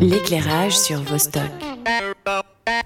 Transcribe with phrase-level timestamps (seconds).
[0.00, 1.42] L'éclairage sur Vostok.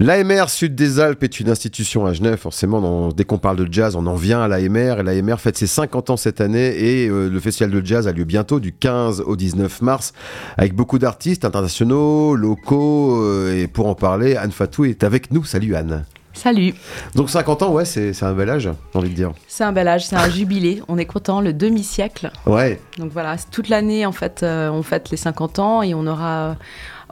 [0.01, 3.97] L'AMR Sud des Alpes est une institution à Genève, forcément, dès qu'on parle de jazz,
[3.97, 7.29] on en vient à l'AMR, et l'AMR fête ses 50 ans cette année, et euh,
[7.29, 10.15] le festival de jazz a lieu bientôt, du 15 au 19 mars,
[10.57, 15.45] avec beaucoup d'artistes internationaux, locaux, euh, et pour en parler, Anne Fatou est avec nous.
[15.45, 16.05] Salut Anne.
[16.35, 16.75] Salut.
[17.15, 19.33] Donc 50 ans, ouais, c'est un bel âge, j'ai envie de dire.
[19.49, 20.83] C'est un bel âge, c'est un jubilé.
[20.89, 22.31] On est content, le demi-siècle.
[22.47, 22.81] Ouais.
[22.99, 26.57] Donc voilà, toute l'année, en fait, euh, on fête les 50 ans et on aura.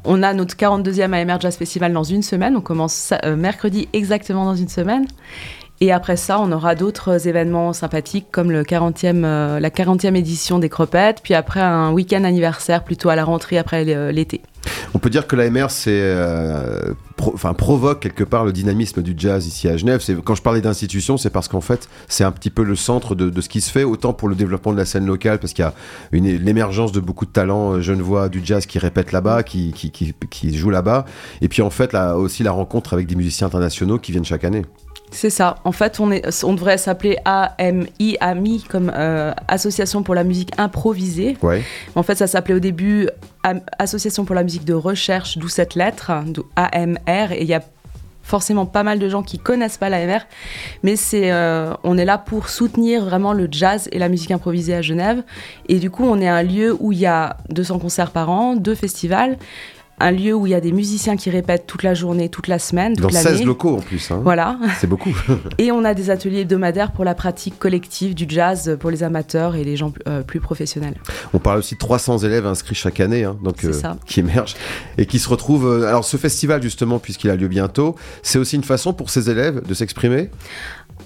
[0.05, 2.57] On a notre 42e AMR Jazz Festival dans une semaine.
[2.57, 5.07] On commence euh, mercredi exactement dans une semaine.
[5.83, 10.59] Et après ça, on aura d'autres événements sympathiques comme le 40e, euh, la 40e édition
[10.59, 14.43] des Cropettes, puis après un week-end anniversaire plutôt à la rentrée après l'été.
[14.93, 19.79] On peut dire que l'AMR euh, provoque quelque part le dynamisme du jazz ici à
[19.79, 20.05] Genève.
[20.23, 23.41] Quand je parlais d'institution, c'est parce qu'en fait, c'est un petit peu le centre de,
[23.41, 25.67] ce qui se fait, autant pour le développement de la scène locale, parce qu'il y
[25.67, 25.73] a
[26.13, 29.91] une, l'émergence de beaucoup de talents euh, genevois du jazz qui répètent là-bas, qui, qui,
[29.91, 31.07] qui jouent là-bas,
[31.41, 34.45] et puis en fait, là, aussi la rencontre avec des musiciens internationaux qui viennent chaque
[34.45, 34.67] année.
[35.11, 35.57] C'est ça.
[35.65, 40.53] En fait, on, est, on devrait s'appeler AMI, AMI, comme euh, Association pour la musique
[40.59, 41.37] improvisée.
[41.43, 41.63] Ouais.
[41.95, 43.09] En fait, ça s'appelait au début
[43.79, 46.13] Association pour la musique de recherche, d'où cette lettre,
[46.57, 47.33] AMR.
[47.33, 47.63] Et il y a
[48.23, 50.21] forcément pas mal de gens qui connaissent pas l'AMR,
[50.85, 54.75] mais c'est, euh, on est là pour soutenir vraiment le jazz et la musique improvisée
[54.75, 55.25] à Genève.
[55.69, 58.55] Et du coup, on est un lieu où il y a 200 concerts par an,
[58.55, 59.37] deux festivals
[60.01, 62.59] un lieu où il y a des musiciens qui répètent toute la journée, toute la
[62.59, 64.11] semaine, toute Dans 16 locaux en plus.
[64.11, 64.21] Hein.
[64.25, 64.59] Voilà.
[64.81, 65.15] C'est beaucoup.
[65.59, 69.57] et on a des ateliers hebdomadaires pour la pratique collective du jazz pour les amateurs
[69.57, 70.95] et les gens euh, plus professionnels.
[71.35, 73.73] On parle aussi de 300 élèves inscrits chaque année, hein, donc euh,
[74.07, 74.57] qui émergent
[74.97, 75.67] et qui se retrouvent.
[75.67, 79.31] Euh, alors ce festival justement, puisqu'il a lieu bientôt, c'est aussi une façon pour ces
[79.31, 80.31] élèves de s'exprimer?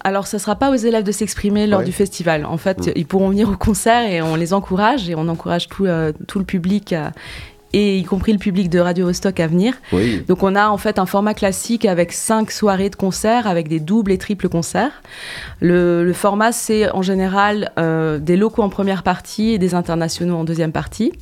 [0.02, 2.44] Alors, ce ne sera pas aux élèves de s'exprimer lors du festival.
[2.44, 2.92] En fait, mm.
[2.96, 5.86] ils pourront venir au concert et on les encourage et on encourage tout,
[6.26, 6.94] tout le public
[7.74, 9.74] et y compris le public de Radio Vostok à venir.
[10.28, 13.80] Donc on a en fait un format classique avec cinq soirées de concert avec des
[13.80, 15.02] doubles et triples concerts.
[15.60, 20.44] Le, format c'est en général euh, des locaux en première partie et des internationaux en
[20.44, 21.12] deuxième partie.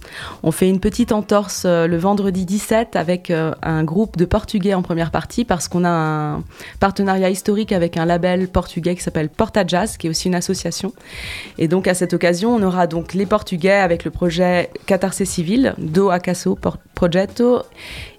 [0.43, 4.75] On fait une petite entorse euh, le vendredi 17 avec euh, un groupe de portugais
[4.75, 6.45] en première partie parce qu'on a un
[6.81, 10.93] partenariat historique avec un label portugais qui s'appelle Porta Jazz qui est aussi une association.
[11.57, 15.75] Et donc à cette occasion on aura donc les portugais avec le projet Catarse Civil,
[15.79, 16.11] Do
[16.95, 17.63] Progetto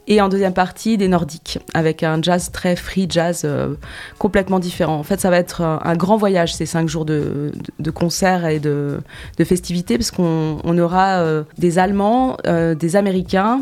[0.07, 3.75] et en deuxième partie des nordiques avec un jazz très free jazz euh,
[4.19, 4.97] complètement différent.
[4.97, 7.51] En fait, ça va être un, grand voyage ces cinq jours de,
[7.93, 8.99] concerts et de,
[9.43, 13.61] festivités parce qu'on aura euh, des Allemands, euh, des Américains,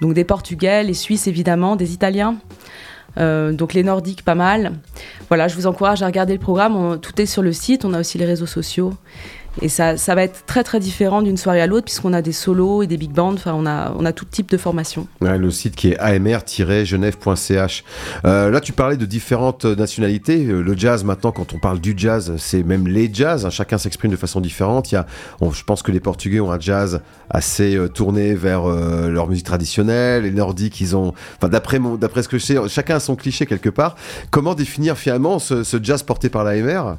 [0.00, 2.36] donc des Portugais, les Suisses évidemment, des Italiens.
[3.16, 4.72] donc les Nordiques pas mal.
[5.28, 6.98] Voilà, je vous encourage à regarder le programme.
[7.00, 7.84] tout est sur le site.
[7.84, 8.94] On a aussi les réseaux sociaux.
[9.60, 12.32] Et ça, ça va être très très différent d'une soirée à l'autre puisqu'on a des
[12.32, 15.06] solos et des big bands, enfin on a, tout type de formation.
[15.20, 17.84] le site qui est amr-genève.ch.
[18.24, 20.46] Euh, là tu parlais de différentes nationalités.
[20.46, 23.44] Euh, le jazz maintenant, quand on parle du jazz, c'est même les jazz.
[23.46, 23.50] Hein.
[23.50, 24.92] chacun s'exprime de façon différente.
[24.92, 25.06] Il y a,
[25.40, 30.24] je pense que les Portugais ont un jazz assez euh, tourné vers leur musique traditionnelle.
[30.24, 33.46] Les Nordiques, ils ont, enfin d'après d'après ce que je sais, chacun a son cliché
[33.46, 33.96] quelque part.
[34.30, 36.96] Comment définir finalement ce jazz porté par l'AMR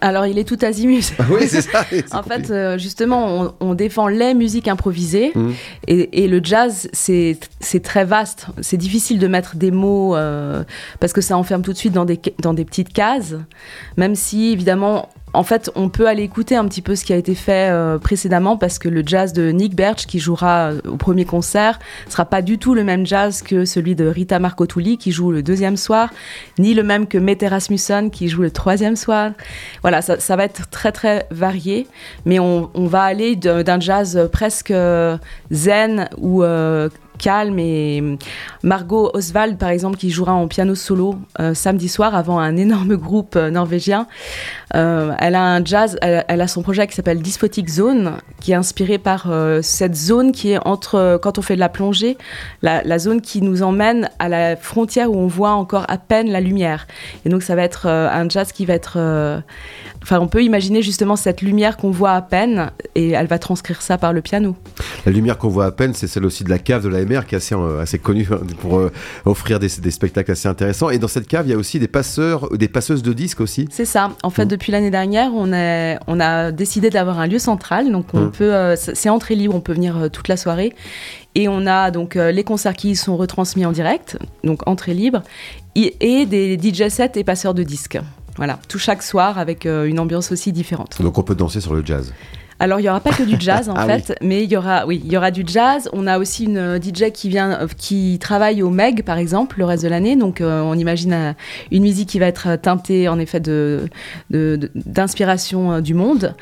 [0.00, 1.12] alors, il est tout azimut.
[1.30, 1.84] oui, c'est ça.
[2.12, 5.32] en fait, euh, justement, on, défend les musiques improvisées.
[5.34, 5.50] Mmh.
[5.88, 7.38] Et, le jazz, c'est
[7.82, 8.46] très vaste.
[8.60, 10.62] C'est difficile de mettre des mots euh,
[11.00, 13.34] parce que ça enferme tout de suite dans des, dans des petites cases.
[13.96, 17.16] Même si, évidemment, en fait, on peut aller écouter un petit peu ce qui a
[17.16, 20.96] été fait euh, précédemment parce que le jazz de Nick Birch, qui jouera euh, au
[20.96, 21.78] premier concert,
[22.08, 25.42] sera pas du tout le même jazz que celui de Rita Marcotuli, qui joue le
[25.42, 26.10] deuxième soir,
[26.58, 29.32] ni le même que Mette Rasmussen, qui joue le troisième soir.
[29.82, 31.86] Voilà, ça, va être très très varié,
[32.24, 35.18] mais on, on va aller d'un jazz presque euh,
[35.50, 36.42] zen ou
[37.18, 38.16] calme et hum,
[38.62, 42.96] Margot Oswald par exemple qui jouera en piano solo euh, samedi soir avant un énorme
[42.96, 44.06] groupe euh, norvégien.
[44.74, 48.54] Euh, elle a un jazz elle, a son projet qui s'appelle Dysphotic Zone qui est
[48.54, 52.18] inspiré par cette zone qui est entre quand on fait de la plongée
[52.62, 56.40] la, zone qui nous emmène à la frontière où on voit encore à peine la
[56.40, 56.86] lumière.
[57.24, 58.98] Et donc ça va être un jazz qui va être
[60.02, 63.80] enfin on peut imaginer justement cette lumière qu'on voit à peine et elle va transcrire
[63.80, 64.54] ça par le piano.
[65.06, 67.34] La lumière qu'on voit à peine c'est celle aussi de la cave de la qui
[67.34, 68.92] est assez, euh, assez connu hein, pour euh,
[69.24, 70.90] offrir des, spectacles assez intéressants.
[70.90, 73.66] Et dans cette cave, il y a aussi des passeurs, des passeuses de disques aussi.
[73.70, 74.10] C'est ça.
[74.22, 74.48] En fait, mm.
[74.48, 77.90] depuis l'année dernière, on, est, on a décidé d'avoir un lieu central.
[77.90, 78.30] Donc, on mm.
[78.30, 80.74] peut, euh, c'est entrée libre, on peut venir toute la soirée.
[81.34, 85.22] Et on a donc les concerts qui sont retransmis en direct, donc entrée libre,
[85.76, 87.98] et des DJ sets et passeurs de disques.
[88.36, 91.00] Voilà, tout chaque soir avec une ambiance aussi différente.
[91.00, 92.12] Donc on peut danser sur le jazz
[92.60, 94.86] Alors, il n'y aura pas que du jazz, en ah fait, mais il y aura,
[94.86, 95.88] oui, il y aura du jazz.
[95.92, 99.84] On a aussi une DJ qui vient, qui travaille au Meg, par exemple, le reste
[99.84, 100.16] de l'année.
[100.16, 101.34] Donc, on imagine
[101.70, 103.88] une musique qui va être teintée, en effet, de,
[104.30, 106.34] d'inspiration du monde.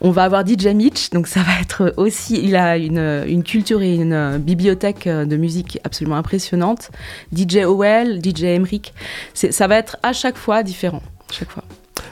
[0.00, 3.82] On va avoir DJ Mitch, donc ça va être aussi, il a une, une culture
[3.82, 6.90] et une bibliothèque de musique absolument impressionnante.
[7.34, 8.94] DJ Owell, DJ Emric,
[9.34, 11.02] ça va être à chaque fois différent.
[11.30, 11.64] Chaque fois.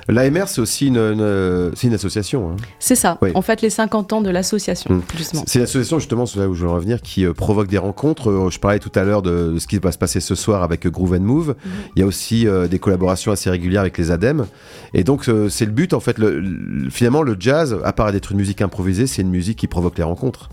[0.08, 2.50] L'AMR, c'est aussi une, une, association.
[2.50, 2.56] Hein.
[2.78, 3.18] C'est ça.
[3.34, 5.02] En fait, les 50 ans de l'association, hmm.
[5.16, 5.44] justement.
[5.46, 8.30] C'est l'association, justement, c'est là où je veux en revenir, qui euh, provoque des rencontres.
[8.30, 10.86] Euh, je parlais tout à l'heure de, ce qui va se passer ce soir avec
[10.86, 11.48] Groove and Move.
[11.48, 11.72] Mhm.
[11.96, 14.46] Il y a aussi euh, des collaborations assez régulières avec les ADEME.
[14.92, 16.18] Et donc, c'est le but, en fait.
[16.18, 19.96] Le, finalement, le jazz, à part d'être une musique improvisée, c'est une musique qui provoque
[19.98, 20.48] les rencontres.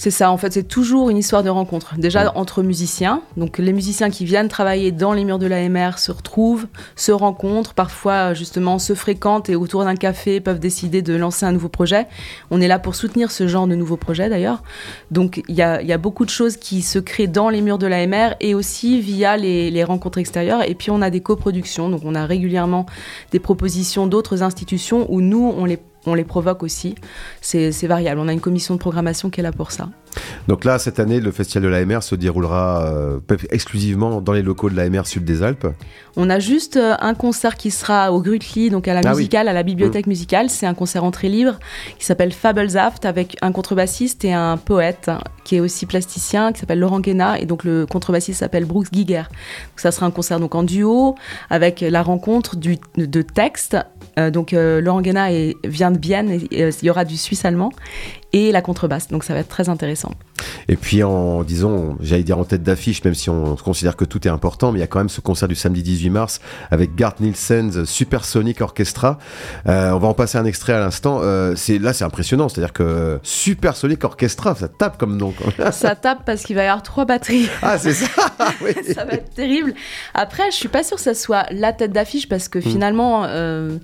[0.00, 1.94] C'est ça, en fait, c'est toujours une histoire de rencontre.
[1.98, 6.10] Déjà entre musiciens, donc les musiciens qui viennent travailler dans les murs de l'AMR se
[6.10, 11.44] retrouvent, se rencontrent, parfois justement se fréquentent et autour d'un café peuvent décider de lancer
[11.44, 12.06] un nouveau projet.
[12.50, 14.62] On est là pour soutenir ce genre de nouveaux projets d'ailleurs.
[15.10, 18.36] Donc il y a, beaucoup de choses qui se créent dans les murs de l'AMR
[18.40, 20.66] et aussi via les, les rencontres extérieures.
[20.66, 22.86] Et puis on a des coproductions, donc on a régulièrement
[23.32, 26.94] des propositions d'autres institutions où nous, on les on les provoque aussi.
[27.40, 28.20] C'est variable.
[28.20, 29.88] On a une commission de programmation qui est là pour ça.
[30.48, 33.20] Donc là, cette année, le festival de l'AMR se déroulera euh,
[33.50, 35.66] exclusivement dans les locaux de l'AMR Sud des Alpes.
[36.16, 39.48] On a juste euh, un concert qui sera au Grutli, donc à la ah musicale,
[39.48, 40.10] à la bibliothèque mmh.
[40.10, 40.50] musicale.
[40.50, 41.58] C'est un concert entrée libre
[41.98, 45.10] qui s'appelle Fablesaft avec un contrebassiste et un poète
[45.44, 49.22] qui est aussi plasticien qui s'appelle Laurent Guéna et donc le contrebassiste s'appelle Brooks Giger.
[49.76, 51.14] ça sera un concert donc en duo
[51.48, 53.76] avec la rencontre du, de textes.
[54.18, 55.28] Euh, donc Laurent Guéna
[55.64, 57.70] vient de Bienne, et, il y aura du suisse allemand
[58.32, 59.08] et la contrebasse.
[59.08, 60.12] Donc ça va être très intéressant.
[60.68, 64.26] Et puis en disons, j'allais dire en tête d'affiche, même si on considère que tout
[64.26, 66.40] est important, mais il y a quand même ce concert du samedi 18 mars
[66.70, 69.18] avec Gart Nielsen's Supersonic Orchestra.
[69.66, 71.20] Euh, on va en passer un extrait à l'instant.
[71.22, 75.34] Euh, c'est là, c'est impressionnant, c'est-à-dire que Supersonic Orchestra, ça tape comme nom.
[75.72, 77.48] ça tape parce qu'il va y avoir trois batteries.
[77.62, 78.08] Ah c'est ça.
[78.94, 79.74] ça va être terrible.
[80.14, 82.62] Après, je suis pas sûre que ça soit la tête d'affiche parce que hmm.
[82.62, 83.76] finalement, euh,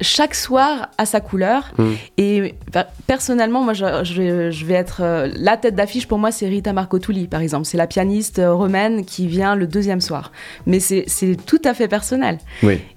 [0.00, 1.72] chaque soir a sa couleur.
[1.78, 1.92] Hmm.
[2.18, 7.26] Et bah, personnellement, moi je, vais être la tête d'affiche pour moi, c'est Rita Marcotuli,
[7.28, 7.66] par exemple.
[7.66, 10.32] C'est la pianiste euh, romaine qui vient le deuxième soir.
[10.66, 11.06] Mais c'est
[11.46, 12.38] tout à fait personnel.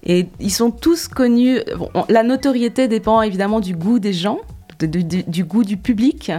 [0.03, 1.59] Et ils sont tous connus.
[2.09, 4.39] la notoriété dépend évidemment du goût des gens
[4.85, 6.31] du goût du public.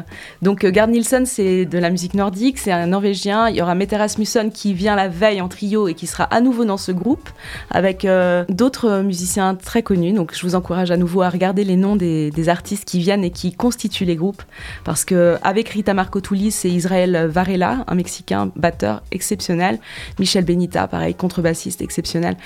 [0.43, 3.49] Donc euh, Gard Nielsen, c'est de la musique nordique, c'est un Norvégien.
[3.49, 6.41] Il y aura Mette Rasmussen qui vient la veille en trio et qui sera à
[6.41, 7.29] nouveau dans ce groupe
[7.71, 10.13] avec euh, d'autres musiciens très connus.
[10.13, 13.31] Donc je vous encourage à nouveau à regarder les noms des, artistes qui viennent et
[13.31, 14.43] qui constituent les groupes.
[14.85, 19.79] Parce que avec Rita Marcotuli, c'est Israël Varela, un Mexicain batteur exceptionnel.
[20.19, 22.37] Michel Benita, pareil, contrebassiste exceptionnel.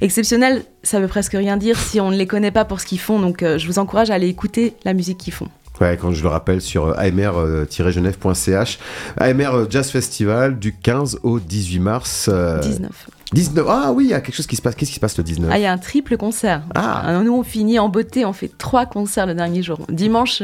[0.00, 2.98] Exceptionnel, ça veut presque rien dire si on ne les connaît pas pour ce qu'ils
[3.00, 3.20] font.
[3.20, 5.41] Donc euh, je vous encourage à aller écouter la musique qu'ils font.
[5.80, 8.78] Ouais, quand je le rappelle sur euh, amr-genève.ch.
[9.16, 12.28] AMR euh, Jazz Festival du 15 au 18 mars.
[12.28, 13.08] 19.
[13.32, 13.66] 19.
[13.68, 14.74] Ah oui, il y a quelque chose qui se passe.
[14.74, 16.62] Qu'est-ce qui se passe le 19 Ah, il y a un triple concert.
[16.74, 17.20] Ah.
[17.22, 18.24] Nous, on finit en beauté.
[18.24, 19.78] On fait trois concerts le dernier jour.
[19.88, 20.42] Dimanche,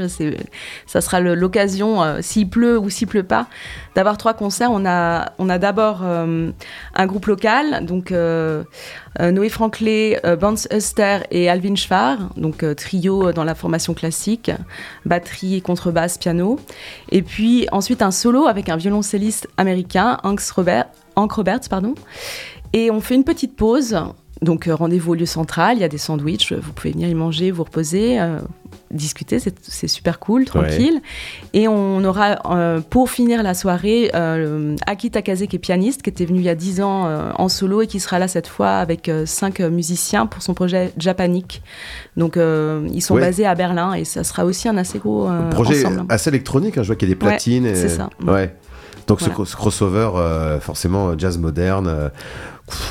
[0.86, 3.46] ça sera l'occasion, euh, s'il pleut ou s'il pleut pas,
[3.94, 4.70] d'avoir trois concerts.
[4.72, 6.50] On a, on a d'abord euh,
[6.94, 8.64] un groupe local, donc euh,
[9.20, 14.50] Noé Franklin, Bance Huster et Alvin Schwar, donc trio dans la formation classique,
[15.04, 16.58] batterie, contrebasse, piano.
[17.10, 20.86] Et puis ensuite un solo avec un violoncelliste américain, Hank Robert,
[21.18, 21.94] Hank Roberts, pardon.
[22.72, 23.96] Et on fait une petite pause.
[24.42, 27.14] Donc euh, rendez-vous au lieu central, il y a des sandwichs, vous pouvez venir y
[27.14, 28.38] manger, vous reposer, euh,
[28.92, 31.00] discuter, c'est super cool, tranquille.
[31.54, 34.12] Et on aura, euh, pour finir la soirée,
[34.86, 37.82] Aki Takase qui est pianiste, qui était venu il y a 10 ans en solo
[37.82, 41.62] et qui sera là cette fois avec cinq musiciens pour son projet Japanique.
[42.16, 46.30] Donc ils sont basés à Berlin et ça sera aussi un assez gros projet assez
[46.30, 47.74] électronique, hein, je vois qu'il y a des platines.
[47.74, 48.08] c'est ça.
[48.24, 48.54] Ouais.
[49.08, 52.10] Donc ce, crossover, euh, forcément, jazz moderne,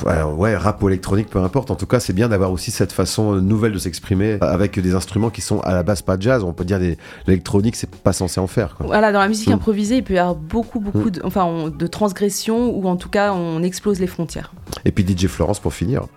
[0.05, 1.71] euh, ouais, rap ou électronique, peu importe.
[1.71, 5.29] En tout cas, c'est bien d'avoir aussi cette façon nouvelle de s'exprimer avec des instruments
[5.29, 6.43] qui sont à la base pas jazz.
[6.43, 6.79] On peut dire
[7.27, 8.75] l'électronique, c'est pas censé en faire.
[8.79, 9.53] Voilà, dans la musique mm.
[9.53, 11.11] improvisée, il peut y avoir beaucoup, beaucoup mm.
[11.11, 14.53] de, enfin, de transgressions ou en tout cas, on explose les frontières.
[14.85, 16.07] Et puis DJ Florence pour finir.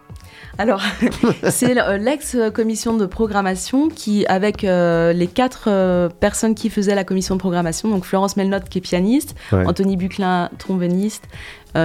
[0.59, 0.83] Alors,
[1.49, 7.35] c'est l'ex-commission de programmation qui, avec euh, les quatre euh, personnes qui faisaient la commission
[7.35, 11.25] de programmation, donc Florence Melnotte qui est pianiste, Anthony Buclin, tromboniste,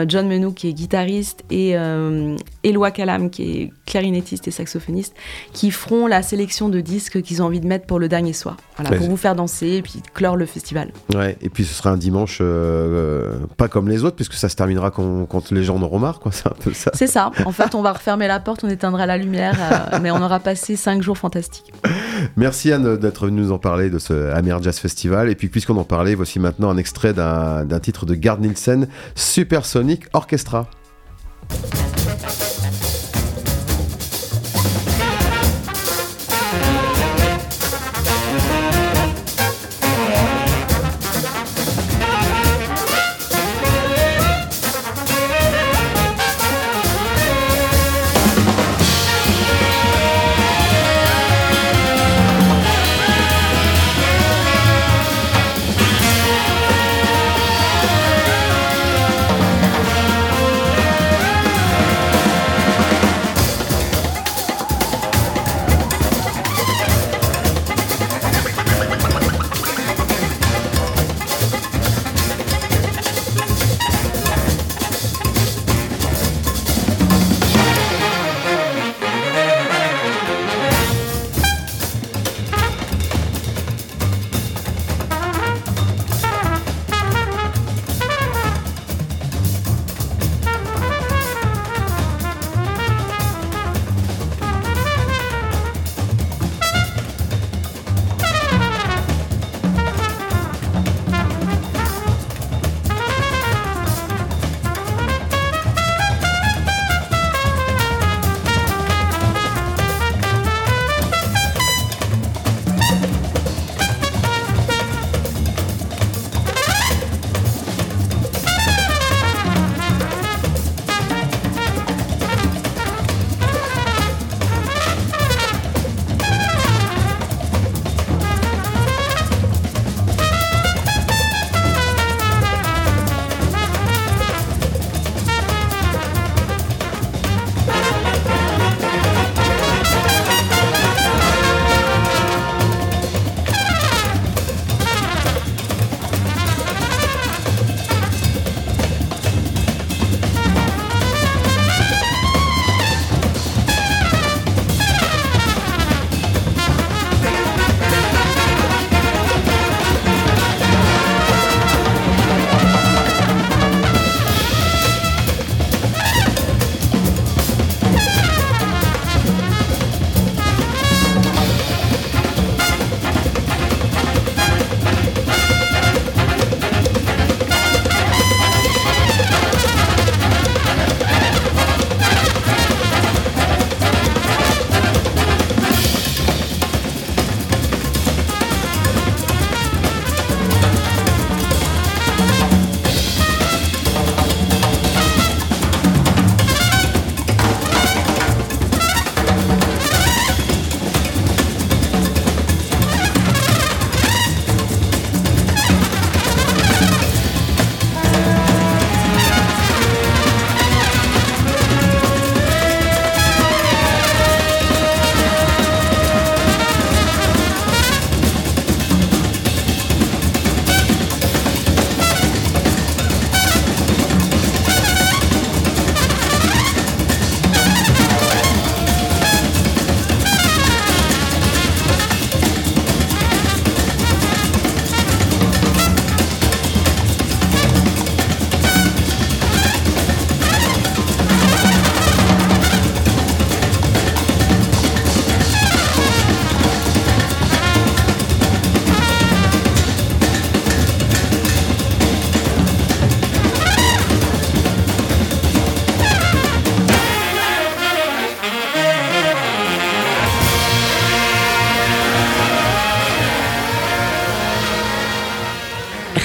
[0.07, 1.75] John Menou qui est guitariste et
[2.63, 5.13] Eloi Calam qui est clarinettiste et saxophoniste,
[5.53, 8.57] qui feront la sélection de disques qu'ils ont envie de mettre pour le dernier soir.
[8.77, 10.91] Voilà, pour vous faire danser et puis clore le festival.
[11.13, 12.41] Ouais, et puis ce sera un dimanche
[13.57, 16.19] pas comme les autres, puisque ça se terminera quand, quand les gens en auront marre,
[16.19, 16.31] quoi.
[16.31, 16.91] C'est un peu ça.
[16.93, 17.31] C'est ça.
[17.45, 19.55] En fait, on va refermer la porte, on éteindra la lumière,
[20.01, 21.71] mais on aura passé cinq jours fantastiques.
[22.35, 25.29] Merci Anne d'être venue nous en parler de ce Amir Jazz Festival.
[25.29, 28.87] Et puis, puisqu'on en parlait, voici maintenant un extrait d'un titre de Gard Nielsen,
[29.75, 30.69] Supersonic Orchestra.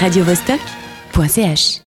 [0.01, 1.90] radiovostok.ch